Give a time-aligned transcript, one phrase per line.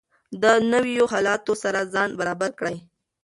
[0.43, 2.77] د نویو حالاتو سره ځان برابر کړئ.